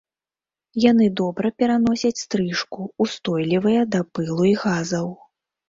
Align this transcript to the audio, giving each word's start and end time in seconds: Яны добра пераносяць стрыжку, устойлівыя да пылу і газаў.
Яны 0.91 1.05
добра 1.21 1.51
пераносяць 1.65 2.19
стрыжку, 2.23 2.89
устойлівыя 3.07 3.81
да 3.93 4.01
пылу 4.17 4.51
і 4.57 4.59
газаў. 4.67 5.17